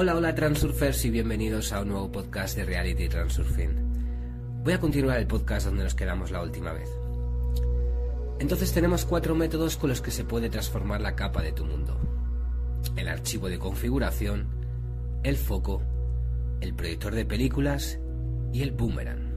[0.00, 4.62] Hola, hola Transurfers y bienvenidos a un nuevo podcast de Reality Transurfing.
[4.62, 6.88] Voy a continuar el podcast donde nos quedamos la última vez.
[8.38, 11.98] Entonces tenemos cuatro métodos con los que se puede transformar la capa de tu mundo.
[12.94, 14.46] El archivo de configuración,
[15.24, 15.82] el foco,
[16.60, 17.98] el proyector de películas
[18.52, 19.32] y el boomerang.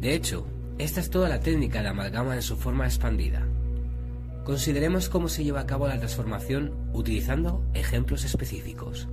[0.00, 0.46] De hecho,
[0.78, 3.46] esta es toda la técnica de amalgama en su forma expandida.
[4.44, 9.08] Consideremos cómo se lleva a cabo la transformación utilizando ejemplos específicos.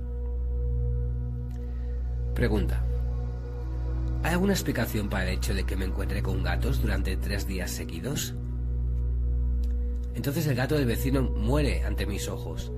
[2.34, 2.84] Pregunta.
[4.22, 7.70] ¿Hay alguna explicación para el hecho de que me encuentre con gatos durante tres días
[7.70, 8.34] seguidos?
[10.14, 12.70] Entonces el gato del vecino muere ante mis ojos.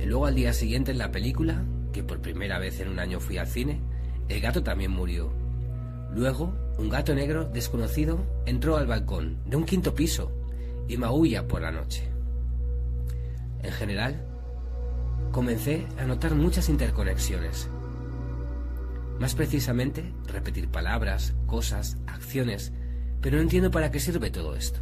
[0.00, 3.20] Y luego al día siguiente en la película, que por primera vez en un año
[3.20, 3.80] fui al cine,
[4.28, 5.32] el gato también murió.
[6.12, 10.39] Luego, un gato negro desconocido entró al balcón de un quinto piso
[10.90, 12.02] y maulla por la noche.
[13.62, 14.26] En general,
[15.30, 17.68] comencé a notar muchas interconexiones.
[19.20, 22.72] Más precisamente, repetir palabras, cosas, acciones,
[23.20, 24.80] pero no entiendo para qué sirve todo esto.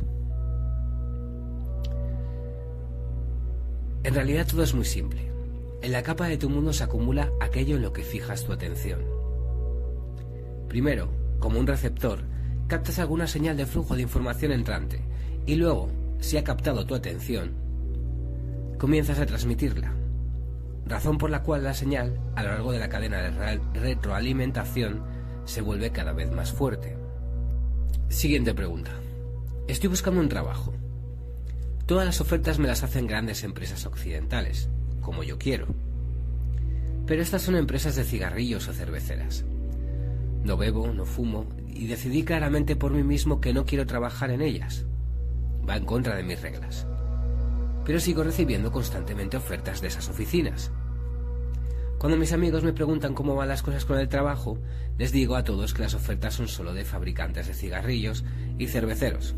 [4.02, 5.30] En realidad todo es muy simple.
[5.82, 9.04] En la capa de tu mundo se acumula aquello en lo que fijas tu atención.
[10.68, 12.20] Primero, como un receptor,
[12.66, 15.02] captas alguna señal de flujo de información entrante
[15.44, 15.88] y luego,
[16.20, 17.52] si ha captado tu atención,
[18.78, 19.92] comienzas a transmitirla,
[20.86, 25.02] razón por la cual la señal, a lo largo de la cadena de retroalimentación,
[25.44, 26.96] se vuelve cada vez más fuerte.
[28.08, 28.90] Siguiente pregunta.
[29.66, 30.74] Estoy buscando un trabajo.
[31.86, 34.68] Todas las ofertas me las hacen grandes empresas occidentales,
[35.00, 35.68] como yo quiero.
[37.06, 39.44] Pero estas son empresas de cigarrillos o cerveceras.
[40.44, 44.42] No bebo, no fumo, y decidí claramente por mí mismo que no quiero trabajar en
[44.42, 44.84] ellas.
[45.68, 46.86] Va en contra de mis reglas.
[47.84, 50.70] Pero sigo recibiendo constantemente ofertas de esas oficinas.
[51.98, 54.58] Cuando mis amigos me preguntan cómo van las cosas con el trabajo,
[54.98, 58.24] les digo a todos que las ofertas son solo de fabricantes de cigarrillos
[58.56, 59.34] y cerveceros.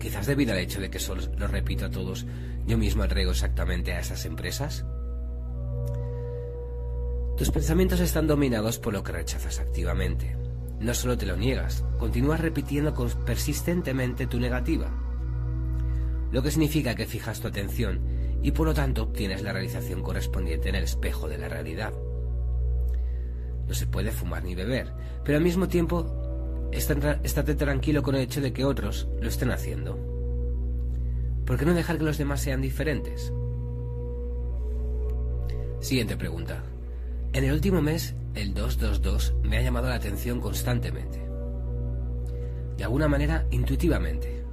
[0.00, 2.26] Quizás debido al hecho de que solo lo repito a todos,
[2.66, 4.84] yo mismo atraigo exactamente a esas empresas.
[7.36, 10.36] Tus pensamientos están dominados por lo que rechazas activamente.
[10.80, 12.94] No solo te lo niegas, continúas repitiendo
[13.26, 14.90] persistentemente tu negativa.
[16.30, 18.00] Lo que significa que fijas tu atención
[18.42, 21.92] y por lo tanto obtienes la realización correspondiente en el espejo de la realidad.
[23.66, 24.92] No se puede fumar ni beber,
[25.24, 29.98] pero al mismo tiempo estate tranquilo con el hecho de que otros lo estén haciendo.
[31.44, 33.32] ¿Por qué no dejar que los demás sean diferentes?
[35.80, 36.62] Siguiente pregunta.
[37.32, 41.26] En el último mes, el 222 me ha llamado la atención constantemente.
[42.76, 44.44] De alguna manera, intuitivamente.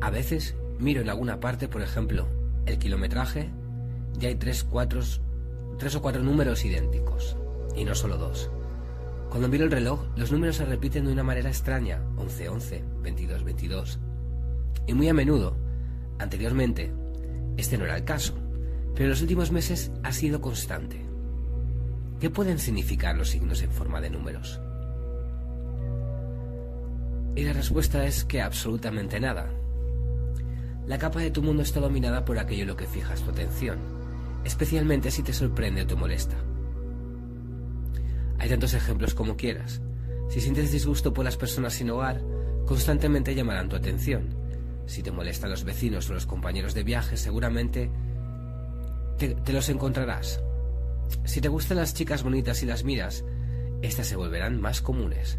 [0.00, 2.26] A veces miro en alguna parte, por ejemplo,
[2.66, 3.48] el kilometraje,
[4.20, 4.66] y hay tres,
[5.78, 7.36] tres o cuatro números idénticos,
[7.76, 8.50] y no solo dos.
[9.30, 13.44] Cuando miro el reloj, los números se repiten de una manera extraña, 11, 11, 22,
[13.44, 14.00] 22.
[14.88, 15.56] Y muy a menudo,
[16.18, 16.92] anteriormente,
[17.56, 18.34] este no era el caso,
[18.94, 21.06] pero en los últimos meses ha sido constante.
[22.20, 24.58] ¿Qué pueden significar los signos en forma de números?
[27.34, 29.50] Y la respuesta es que absolutamente nada.
[30.86, 33.78] La capa de tu mundo está dominada por aquello en lo que fijas tu atención,
[34.44, 36.36] especialmente si te sorprende o te molesta.
[38.38, 39.82] Hay tantos ejemplos como quieras.
[40.30, 42.22] Si sientes disgusto por las personas sin hogar,
[42.64, 44.28] constantemente llamarán tu atención.
[44.86, 47.90] Si te molestan los vecinos o los compañeros de viaje, seguramente
[49.18, 50.40] te, te los encontrarás.
[51.24, 53.24] Si te gustan las chicas bonitas y las miras,
[53.82, 55.38] estas se volverán más comunes.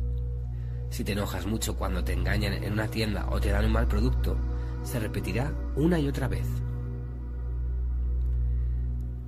[0.90, 3.88] Si te enojas mucho cuando te engañan en una tienda o te dan un mal
[3.88, 4.38] producto,
[4.84, 6.48] se repetirá una y otra vez.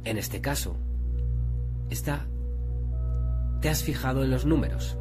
[0.06, 0.78] En este caso,
[1.90, 2.26] está
[3.62, 4.98] te has fijado en los números.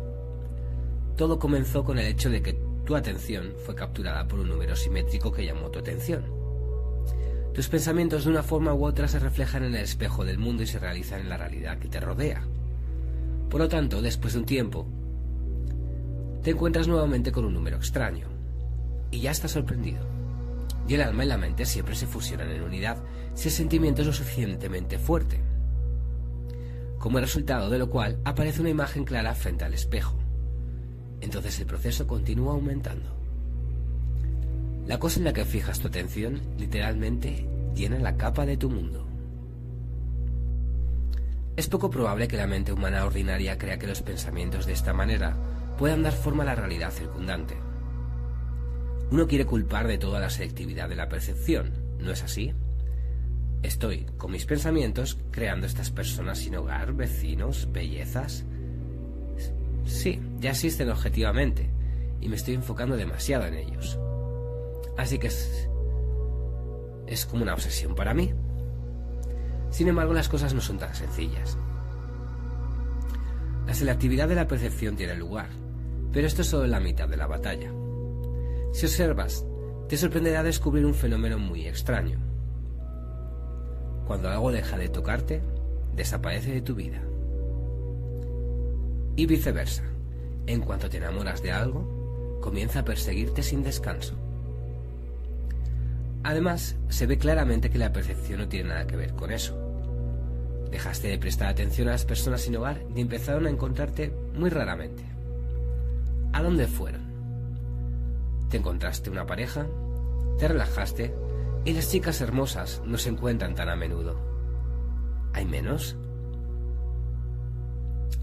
[1.17, 2.55] Todo comenzó con el hecho de que
[2.85, 6.38] tu atención fue capturada por un número simétrico que llamó tu atención.
[7.55, 10.67] Tus pensamientos de una forma u otra se reflejan en el espejo del mundo y
[10.67, 12.43] se realizan en la realidad que te rodea.
[13.51, 14.87] Por lo tanto, después de un tiempo,
[16.43, 18.29] te encuentras nuevamente con un número extraño
[19.11, 20.07] y ya estás sorprendido.
[20.87, 22.99] Y el alma y la mente siempre se fusionan en unidad
[23.35, 25.41] si el sentimiento es lo suficientemente fuerte.
[26.99, 30.17] Como resultado de lo cual aparece una imagen clara frente al espejo.
[31.21, 33.18] Entonces el proceso continúa aumentando.
[34.89, 39.07] La cosa en la que fijas tu atención literalmente llena la capa de tu mundo.
[41.57, 45.37] Es poco probable que la mente humana ordinaria crea que los pensamientos de esta manera
[45.77, 47.55] puedan dar forma a la realidad circundante.
[49.11, 51.71] Uno quiere culpar de toda la selectividad de la percepción,
[52.01, 52.55] ¿no es así?
[53.63, 58.47] Estoy, con mis pensamientos, creando estas personas sin hogar, vecinos, bellezas.
[59.85, 61.69] Sí, ya existen objetivamente,
[62.23, 63.99] y me estoy enfocando demasiado en ellos.
[64.99, 65.71] Así que es,
[67.07, 68.35] es como una obsesión para mí.
[69.71, 71.57] Sin embargo, las cosas no son tan sencillas.
[73.67, 75.51] La selectividad de la percepción tiene lugar,
[76.13, 77.71] pero esto es solo la mitad de la batalla.
[78.73, 79.45] Si observas,
[79.89, 82.19] te sorprenderá descubrir un fenómeno muy extraño.
[84.07, 85.43] Cuando algo deja de tocarte,
[85.95, 87.01] desaparece de tu vida.
[89.15, 89.85] Y viceversa,
[90.47, 94.28] en cuanto te enamoras de algo, comienza a perseguirte sin descanso.
[96.29, 99.57] Además, se ve claramente que la percepción no tiene nada que ver con eso.
[100.71, 105.03] Dejaste de prestar atención a las personas sin hogar y empezaron a encontrarte muy raramente.
[106.35, 107.01] ¿A dónde fueron?
[108.51, 109.67] ¿Te encontraste una pareja?
[110.39, 111.15] ¿Te relajaste?
[111.65, 114.21] Y las chicas hermosas no se encuentran tan a menudo.
[115.33, 115.97] ¿Hay menos?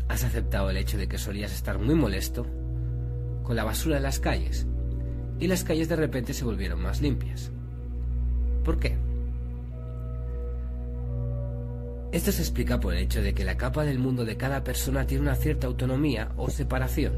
[0.10, 2.46] ¿Has aceptado el hecho de que solías estar muy molesto
[3.42, 4.68] con la basura en las calles
[5.40, 7.52] y las calles de repente se volvieron más limpias?
[8.66, 8.98] ¿Por qué?
[12.12, 15.08] Esto se explica por el hecho de que la capa del mundo de cada persona
[15.08, 17.14] tiene una cierta autonomía o separación.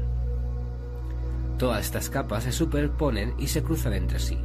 [1.58, 4.38] Todas estas capas se superponen y se cruzan entre sí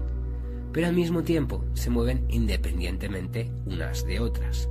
[0.74, 4.68] pero al mismo tiempo se mueven independientemente unas de otras,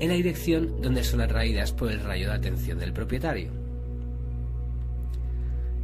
[0.00, 3.52] en la dirección donde son atraídas por el rayo de atención del propietario.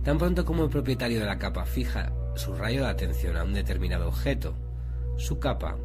[0.02, 3.55] Tan pronto como el propietario de la capa fija su rayo de atención a un
[3.55, 4.55] determinado objeto,
[5.17, 5.79] su capa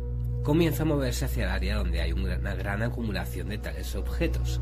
[0.46, 4.62] comienza a moverse hacia el área donde hay una gran acumulación de tales objetos.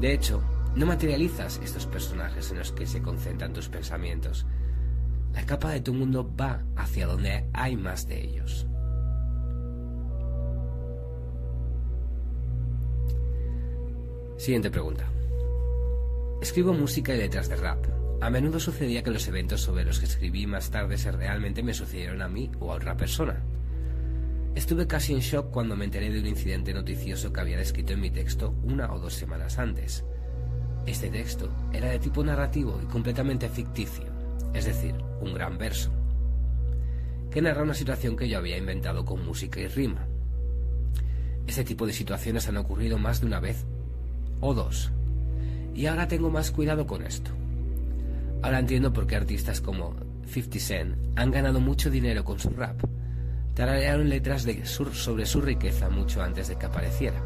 [0.00, 0.42] De hecho,
[0.74, 4.46] no materializas estos personajes en los que se concentran tus pensamientos,
[5.34, 8.66] la capa de tu mundo va hacia donde hay más de ellos.
[14.38, 15.04] Siguiente pregunta.
[16.40, 17.84] Escribo música y letras de rap.
[18.22, 21.74] A menudo sucedía que los eventos sobre los que escribí más tarde se realmente me
[21.74, 23.42] sucedieron a mí o a otra persona.
[24.54, 28.00] Estuve casi en shock cuando me enteré de un incidente noticioso que había descrito en
[28.00, 30.04] mi texto una o dos semanas antes.
[30.86, 34.20] Este texto era de tipo narrativo y completamente ficticio
[34.54, 35.90] es decir, un gran verso,
[37.30, 40.06] que narra una situación que yo había inventado con música y rima.
[41.46, 43.64] Ese tipo de situaciones han ocurrido más de una vez
[44.40, 44.90] o dos,
[45.74, 47.30] y ahora tengo más cuidado con esto.
[48.42, 49.94] Ahora entiendo por qué artistas como
[50.26, 52.80] 50 Cent han ganado mucho dinero con su rap.
[53.60, 57.22] Tararearon letras de sobre su riqueza mucho antes de que apareciera.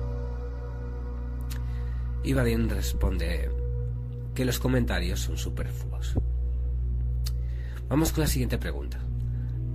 [2.25, 3.53] Y Badin responde
[4.35, 6.17] que los comentarios son superfluos.
[7.89, 8.99] Vamos con la siguiente pregunta.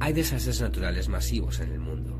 [0.01, 2.19] ¿Hay desastres naturales masivos en el mundo?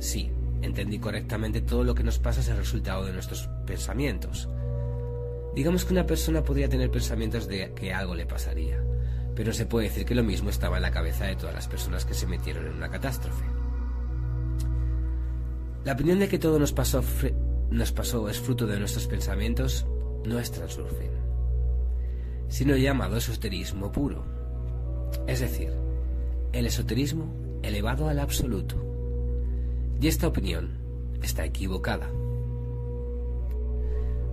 [0.00, 0.28] Sí,
[0.60, 4.48] entendí correctamente todo lo que nos pasa es el resultado de nuestros pensamientos.
[5.54, 8.82] Digamos que una persona podría tener pensamientos de que algo le pasaría,
[9.36, 12.04] pero se puede decir que lo mismo estaba en la cabeza de todas las personas
[12.04, 13.44] que se metieron en una catástrofe.
[15.84, 16.98] La opinión de que todo nos pasó,
[18.28, 19.86] es fruto de nuestros pensamientos
[20.24, 21.12] no es transurfing,
[22.48, 24.36] sino llamado esoterismo puro
[25.26, 25.72] es decir,
[26.52, 27.26] el esoterismo
[27.62, 28.76] elevado al absoluto.
[30.00, 30.78] Y esta opinión
[31.22, 32.08] está equivocada.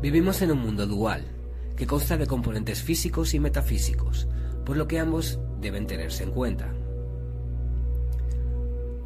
[0.02, 1.26] Vivimos en un mundo dual,
[1.76, 4.28] que consta de componentes físicos y metafísicos,
[4.66, 6.74] por lo que ambos deben tenerse en cuenta.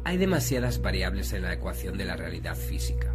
[0.04, 3.14] Hay demasiadas variables en la ecuación de la realidad física.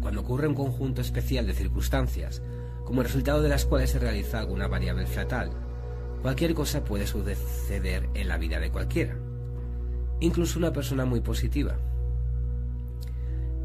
[0.00, 2.42] Cuando ocurre un conjunto especial de circunstancias,
[2.84, 5.50] como resultado de las cuales se realiza alguna variable fatal,
[6.22, 9.16] Cualquier cosa puede suceder en la vida de cualquiera,
[10.18, 11.78] incluso una persona muy positiva.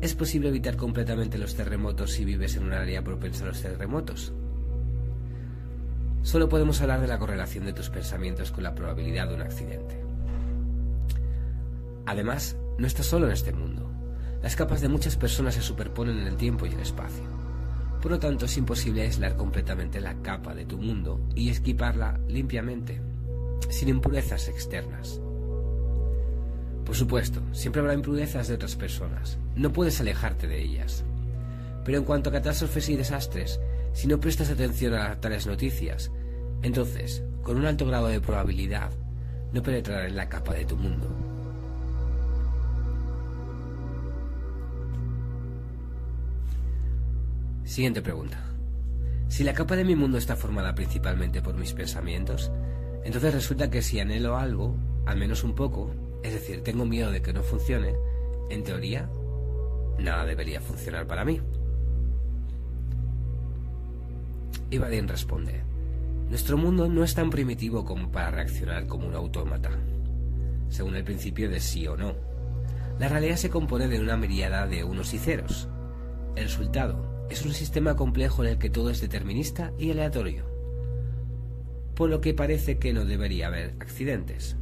[0.02, 4.34] ¿Es posible evitar completamente los terremotos si vives en un área propensa a los terremotos?
[6.24, 10.02] Solo podemos hablar de la correlación de tus pensamientos con la probabilidad de un accidente.
[12.06, 13.92] Además, no estás solo en este mundo.
[14.42, 17.24] Las capas de muchas personas se superponen en el tiempo y el espacio.
[18.02, 23.02] Por lo tanto, es imposible aislar completamente la capa de tu mundo y esquiparla limpiamente,
[23.70, 25.20] sin impurezas externas.
[26.86, 29.38] Por supuesto, siempre habrá impurezas de otras personas.
[29.56, 31.04] No puedes alejarte de ellas.
[31.84, 33.60] Pero en cuanto a catástrofes y desastres,
[33.94, 36.12] si no prestas atención a tales noticias,
[36.62, 38.92] entonces, con un alto grado de probabilidad,
[39.52, 41.08] no penetrará en la capa de tu mundo.
[47.64, 48.40] Siguiente pregunta.
[49.30, 52.52] Si la capa de mi mundo está formada principalmente por mis pensamientos,
[53.04, 55.92] entonces resulta que si anhelo algo, al menos un poco,
[56.24, 57.96] es decir, tengo miedo de que no funcione,
[58.50, 59.10] en teoría,
[59.98, 61.42] nada debería funcionar para mí.
[64.74, 65.62] Ibadin responde,
[66.30, 69.70] nuestro mundo no es tan primitivo como para reaccionar como un autómata,
[70.70, 72.16] según el principio de sí o no.
[73.00, 75.68] La realidad se compone de una miríada de unos y ceros.
[76.36, 80.44] El resultado es un sistema complejo en el que todo es determinista y aleatorio,
[81.94, 84.58] por lo que parece que no debería haber accidentes.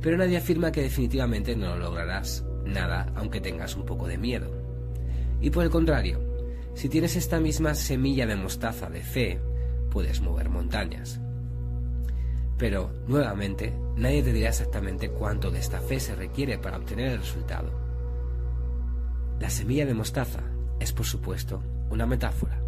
[0.00, 4.50] Pero nadie afirma que definitivamente no lograrás nada aunque tengas un poco de miedo.
[5.40, 6.20] Y por el contrario,
[6.74, 9.40] si tienes esta misma semilla de mostaza de fe,
[9.90, 11.20] puedes mover montañas.
[12.58, 17.18] Pero, nuevamente, nadie te dirá exactamente cuánto de esta fe se requiere para obtener el
[17.18, 17.70] resultado.
[19.40, 20.40] La semilla de mostaza
[20.78, 22.62] es, por supuesto, una metáfora.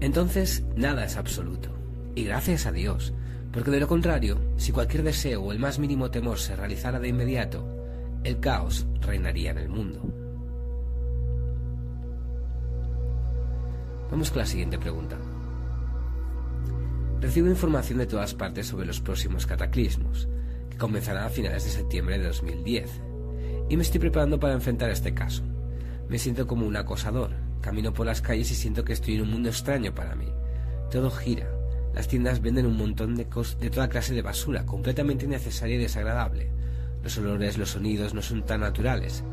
[0.00, 1.70] Entonces, nada es absoluto.
[2.14, 3.12] Y gracias a Dios,
[3.52, 7.08] porque de lo contrario, si cualquier deseo o el más mínimo temor se realizara de
[7.08, 7.66] inmediato,
[8.24, 10.02] el caos reinaría en el mundo.
[14.10, 15.16] Vamos con la siguiente pregunta.
[17.20, 20.28] Recibo información de todas partes sobre los próximos cataclismos,
[20.70, 23.02] que comenzarán a finales de septiembre de 2010,
[23.68, 25.42] y me estoy preparando para enfrentar este caso.
[26.08, 29.30] Me siento como un acosador, camino por las calles y siento que estoy en un
[29.30, 30.28] mundo extraño para mí.
[30.90, 31.57] Todo gira.
[31.98, 36.48] Las tiendas venden un montón de, de toda clase de basura, completamente innecesaria y desagradable.
[37.02, 39.24] Los olores, los sonidos no son tan naturales.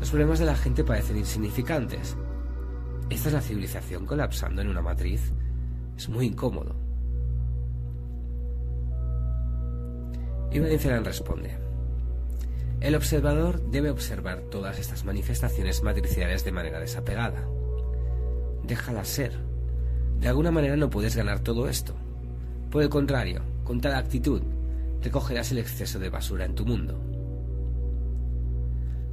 [0.00, 2.16] Los problemas de la gente parecen insignificantes.
[3.10, 5.32] ¿Esta es la civilización colapsando en una matriz?
[5.96, 6.74] Es muy incómodo.
[10.50, 11.58] Ibn responde,
[12.80, 17.46] el observador debe observar todas estas manifestaciones matriciales de manera desapegada.
[18.64, 19.49] Déjalas ser.
[20.20, 21.94] De alguna manera no puedes ganar todo esto.
[22.70, 24.42] Por el contrario, con tal actitud,
[25.02, 27.00] recogerás el exceso de basura en tu mundo.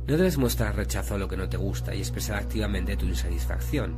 [0.06, 3.96] No debes mostrar rechazo a lo que no te gusta y expresar activamente tu insatisfacción,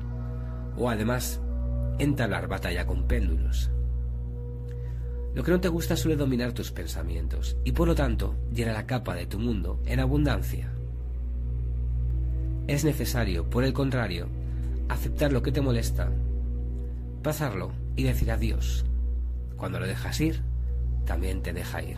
[0.77, 1.39] o además,
[1.97, 3.71] entablar batalla con péndulos.
[5.33, 8.87] Lo que no te gusta suele dominar tus pensamientos y por lo tanto llena la
[8.87, 10.71] capa de tu mundo en abundancia.
[12.67, 14.27] Es necesario, por el contrario,
[14.89, 16.11] aceptar lo que te molesta,
[17.21, 18.85] pasarlo y decir adiós.
[19.57, 20.41] Cuando lo dejas ir,
[21.05, 21.97] también te deja ir.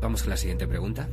[0.00, 1.08] Vamos con la siguiente pregunta.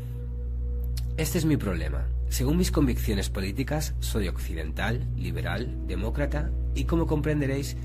[1.17, 2.07] Este es mi problema.
[2.29, 7.77] Según mis convicciones políticas, soy occidental, liberal, demócrata y como comprenderéis,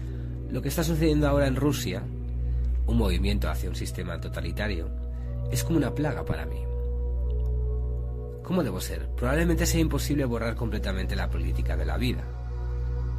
[0.50, 2.02] lo que está sucediendo ahora en Rusia,
[2.86, 4.88] un movimiento hacia un sistema totalitario,
[5.52, 6.69] es como una plaga para mí.
[8.50, 9.06] ¿Cómo debo ser?
[9.14, 12.24] Probablemente sea imposible borrar completamente la política de la vida.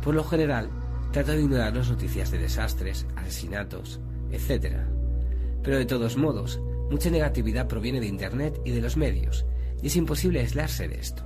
[0.03, 0.69] Por lo general,
[1.13, 4.75] trato de ignorar las noticias de desastres, asesinatos, etc.
[5.63, 6.59] Pero de todos modos,
[6.89, 9.45] mucha negatividad proviene de Internet y de los medios,
[9.81, 11.23] y es imposible aislarse de esto.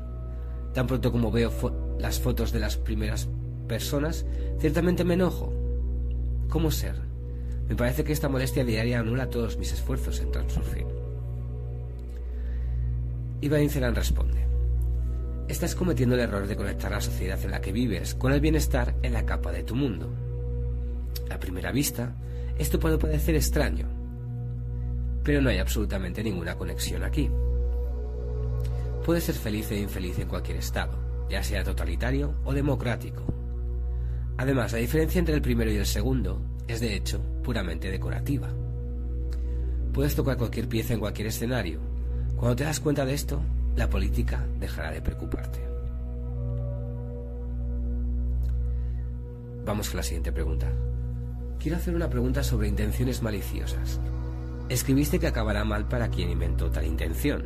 [0.75, 1.51] Tan pronto como veo
[1.97, 3.27] las fotos de las primeras
[3.67, 4.23] personas,
[4.59, 5.51] ciertamente me enojo.
[6.47, 7.01] ¿Cómo ser?
[7.67, 11.04] Me parece que esta molestia diaria anula todos mis esfuerzos en Transurfing.
[13.41, 14.45] Iván Celan responde.
[15.47, 18.95] Estás cometiendo el error de conectar la sociedad en la que vives con el bienestar
[19.03, 20.09] en la capa de tu mundo.
[21.29, 22.15] A primera vista,
[22.57, 23.87] esto puede parecer extraño,
[25.23, 27.29] pero no hay absolutamente ninguna conexión aquí.
[29.05, 30.97] Puedes ser feliz e infeliz en cualquier estado,
[31.29, 33.23] ya sea totalitario o democrático.
[34.37, 38.49] Además, la diferencia entre el primero y el segundo es de hecho puramente decorativa.
[39.93, 41.79] Puedes tocar cualquier pieza en cualquier escenario.
[42.37, 43.41] Cuando te das cuenta de esto,
[43.75, 45.59] la política dejará de preocuparte.
[49.65, 50.71] Vamos con la siguiente pregunta.
[51.59, 53.99] Quiero hacer una pregunta sobre intenciones maliciosas.
[54.69, 57.43] Escribiste que acabará mal para quien inventó tal intención.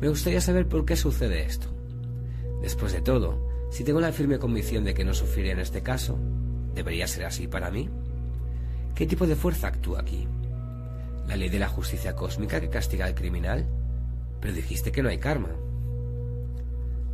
[0.00, 1.68] Me gustaría saber por qué sucede esto.
[2.60, 6.18] Después de todo, si tengo la firme convicción de que no sufriré en este caso,
[6.74, 7.88] ¿debería ser así para mí?
[8.94, 10.28] ¿Qué tipo de fuerza actúa aquí?
[11.26, 13.66] ¿La ley de la justicia cósmica que castiga al criminal?
[14.42, 15.48] Pero dijiste que no hay karma.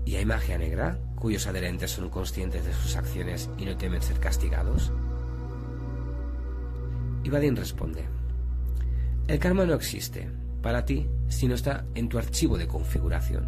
[0.05, 4.19] ¿Y hay magia negra, cuyos adherentes son conscientes de sus acciones y no temen ser
[4.19, 4.91] castigados?
[7.23, 8.05] Ibadin responde,
[9.27, 10.31] el karma no existe
[10.63, 13.47] para ti si no está en tu archivo de configuración.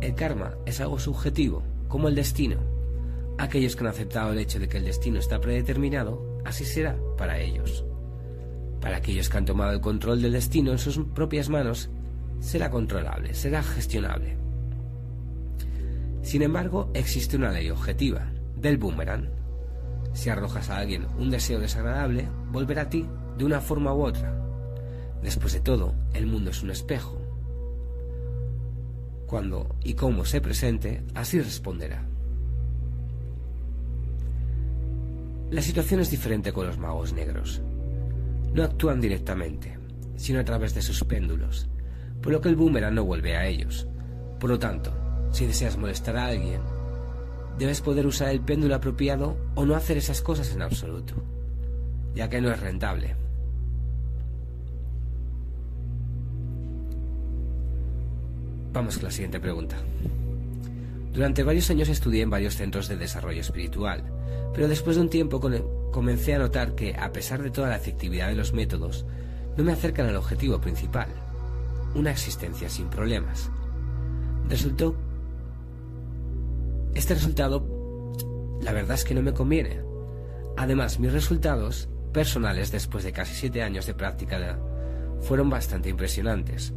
[0.00, 2.56] El karma es algo subjetivo, como el destino.
[3.36, 7.38] Aquellos que han aceptado el hecho de que el destino está predeterminado, así será para
[7.38, 7.84] ellos.
[8.80, 11.90] Para aquellos que han tomado el control del destino en sus propias manos,
[12.42, 14.36] será controlable, será gestionable.
[16.22, 19.28] Sin embargo, existe una ley objetiva, del boomerang.
[20.12, 23.06] Si arrojas a alguien un deseo desagradable, volverá a ti
[23.38, 24.34] de una forma u otra.
[25.22, 27.16] Después de todo, el mundo es un espejo.
[29.26, 32.04] Cuando y cómo se presente, así responderá.
[35.50, 37.62] La situación es diferente con los magos negros.
[38.52, 39.78] No actúan directamente,
[40.16, 41.68] sino a través de sus péndulos,
[42.22, 43.86] por lo que el boomerang no vuelve a ellos.
[44.38, 44.92] Por lo tanto,
[45.32, 46.60] si deseas molestar a alguien,
[47.58, 51.14] debes poder usar el péndulo apropiado o no hacer esas cosas en absoluto,
[52.14, 53.16] ya que no es rentable.
[58.72, 59.76] Vamos con la siguiente pregunta.
[61.12, 64.02] Durante varios años estudié en varios centros de desarrollo espiritual,
[64.54, 65.40] pero después de un tiempo
[65.90, 69.04] comencé a notar que, a pesar de toda la efectividad de los métodos,
[69.58, 71.08] no me acercan al objetivo principal,
[71.94, 73.50] una existencia sin problemas.
[74.48, 74.96] Resultó...
[76.94, 77.66] Este resultado,
[78.60, 79.80] la verdad es que no me conviene.
[80.56, 84.58] Además, mis resultados personales después de casi siete años de práctica
[85.20, 86.74] fueron bastante impresionantes.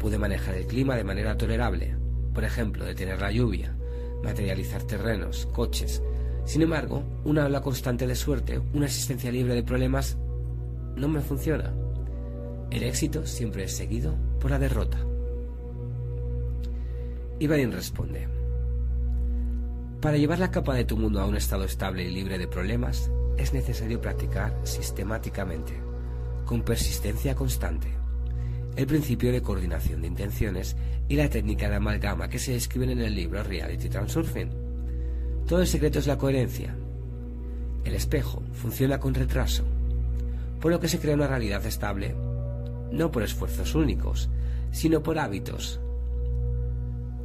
[0.00, 1.96] Pude manejar el clima de manera tolerable,
[2.34, 3.76] por ejemplo, detener la lluvia,
[4.24, 6.02] materializar terrenos, coches.
[6.44, 10.18] Sin embargo, una ola constante de suerte, una existencia libre de problemas,
[10.96, 11.72] no me funciona.
[12.70, 14.98] El éxito siempre es seguido por la derrota.
[17.40, 18.26] Ivanin responde,
[20.00, 23.10] para llevar la capa de tu mundo a un estado estable y libre de problemas,
[23.36, 25.72] es necesario practicar sistemáticamente,
[26.44, 27.88] con persistencia constante,
[28.76, 30.76] el principio de coordinación de intenciones
[31.08, 34.50] y la técnica de amalgama que se describen en el libro Reality Transurfing.
[35.48, 36.76] Todo el secreto es la coherencia.
[37.84, 39.64] El espejo funciona con retraso,
[40.60, 42.14] por lo que se crea una realidad estable,
[42.92, 44.28] no por esfuerzos únicos,
[44.70, 45.80] sino por hábitos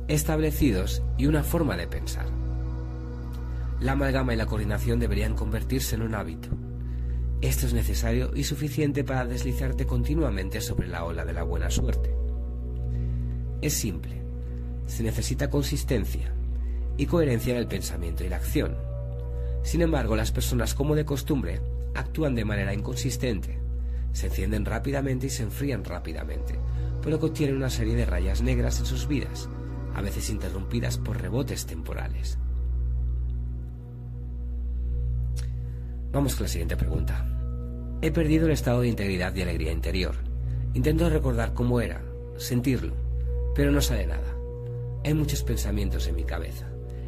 [0.08, 2.26] establecidos y una forma de pensar.
[3.80, 6.50] La amalgama y la coordinación deberían convertirse en un hábito.
[7.42, 12.14] Esto es necesario y suficiente para deslizarte continuamente sobre la ola de la buena suerte.
[13.62, 14.22] Es simple.
[14.86, 16.34] Se necesita consistencia
[16.98, 18.76] y coherencia en el pensamiento y la acción.
[19.64, 21.62] Sin embargo, las personas, como de costumbre,
[21.96, 23.60] actúan de manera inconsistente.
[24.14, 26.58] Se encienden rápidamente y se enfrían rápidamente,
[27.02, 29.50] por lo que tienen una serie de rayas negras en sus vidas,
[29.94, 32.38] a veces interrumpidas por rebotes temporales.
[36.12, 37.26] Vamos con la siguiente pregunta.
[38.02, 40.16] He perdido el estado de integridad y alegría interior.
[40.76, 42.04] Intento recordar cómo era,
[42.38, 42.94] sentirlo,
[43.56, 44.36] pero no sale nada.
[45.04, 46.68] Hay muchos pensamientos en mi cabeza.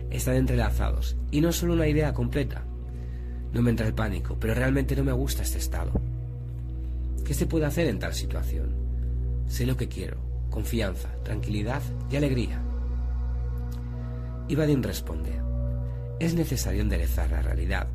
[0.09, 2.63] Están entrelazados y no solo una idea completa.
[3.53, 5.93] No me entra el pánico, pero realmente no me gusta este estado.
[7.25, 8.75] ¿Qué se puede hacer en tal situación?
[9.47, 10.17] Sé lo que quiero,
[10.51, 12.61] confianza, tranquilidad y alegría.
[14.47, 15.41] Ibadin responde,
[16.19, 17.87] es necesario enderezar la realidad,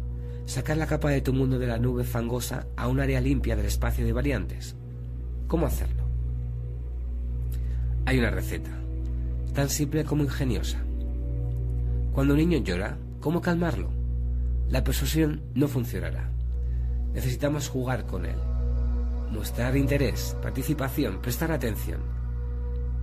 [0.46, 3.66] sacar la capa de tu mundo de la nube fangosa a un área limpia del
[3.66, 4.74] espacio de variantes.
[5.46, 6.02] ¿Cómo hacerlo?
[8.06, 8.72] Hay una receta,
[9.54, 10.78] tan simple como ingeniosa.
[12.12, 13.90] Cuando un niño llora, ¿cómo calmarlo?
[14.68, 16.32] La persuasión no funcionará.
[17.14, 18.36] Necesitamos jugar con él,
[19.30, 22.00] mostrar interés, participación, prestar atención.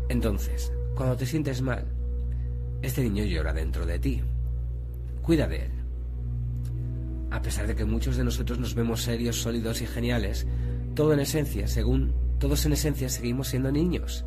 [0.09, 1.85] Entonces, cuando te sientes mal,
[2.81, 4.21] este niño llora dentro de ti.
[5.21, 5.71] Cuida de él.
[7.31, 10.47] A pesar de que muchos de nosotros nos vemos serios, sólidos y geniales,
[10.95, 14.25] todo en esencia, según todos en esencia seguimos siendo niños.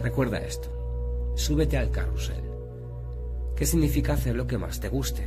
[0.00, 1.32] Recuerda esto.
[1.36, 2.42] Súbete al carrusel.
[3.56, 5.26] ¿Qué significa hacer lo que más te guste?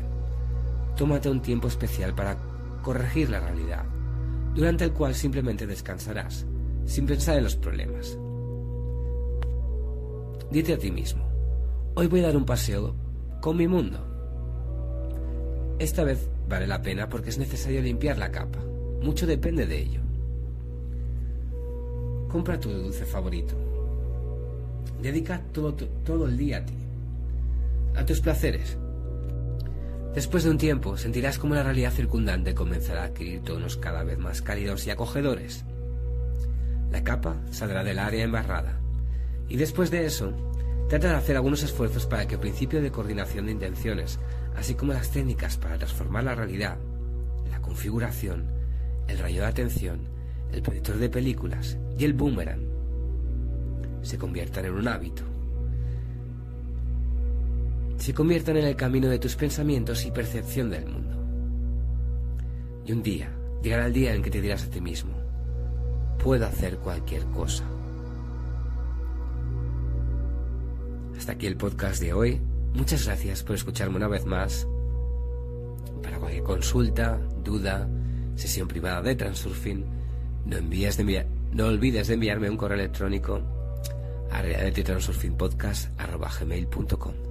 [0.96, 2.38] Tómate un tiempo especial para
[2.82, 3.86] corregir la realidad,
[4.56, 6.46] durante el cual simplemente descansarás,
[6.86, 8.18] sin pensar en los problemas.
[10.50, 11.28] Dite a ti mismo,
[11.96, 12.96] hoy voy a dar un paseo
[13.42, 14.00] con mi mundo.
[15.78, 18.60] Esta vez vale la pena porque es necesario limpiar la capa.
[19.02, 20.00] Mucho depende de ello.
[22.30, 23.56] Compra tu dulce favorito.
[25.02, 26.76] Dedica todo, todo el día a ti,
[27.96, 28.78] a tus placeres.
[30.16, 34.18] Después de un tiempo sentirás como la realidad circundante comenzará a adquirir tonos cada vez
[34.18, 35.66] más cálidos y acogedores.
[36.90, 38.80] La capa saldrá del área embarrada.
[39.50, 40.32] Y después de eso,
[40.88, 44.18] trata de hacer algunos esfuerzos para que el principio de coordinación de intenciones,
[44.56, 46.78] así como las técnicas para transformar la realidad,
[47.52, 48.46] la configuración,
[49.10, 50.08] el rayo de atención,
[50.54, 52.64] el proyector de películas y el boomerang,
[54.02, 55.35] se conviertan en un hábito.
[57.98, 61.16] Se conviertan en el camino de tus pensamientos y percepción del mundo.
[62.86, 63.32] Y un día
[63.62, 65.14] llegará el día en que te dirás a ti mismo,
[66.20, 67.64] puedo hacer cualquier cosa.
[71.18, 72.40] Hasta aquí el podcast de hoy.
[72.74, 74.68] Muchas gracias por escucharme una vez más.
[76.04, 77.90] Para cualquier consulta, duda,
[78.36, 79.84] sesión privada de Transurfing,
[80.46, 83.42] no, de no olvides de enviarme un correo electrónico
[84.30, 87.25] a reality.transurfingpodcast.com.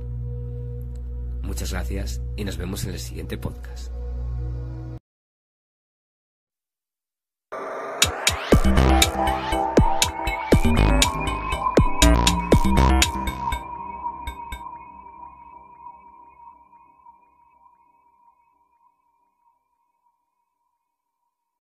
[1.44, 3.93] Muchas gracias y nos vemos en el siguiente podcast.